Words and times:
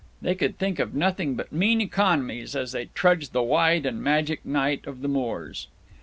They 0.19 0.33
could 0.33 0.57
think 0.57 0.79
of 0.79 0.95
nothing 0.95 1.35
but 1.35 1.51
mean 1.51 1.79
economies 1.79 2.55
as 2.55 2.71
they 2.71 2.85
trudged 2.85 3.33
the 3.33 3.43
wide 3.43 3.85
and 3.85 4.01
magic 4.01 4.43
night 4.43 4.87
of 4.87 5.03
the 5.03 5.07
moors. 5.07 5.67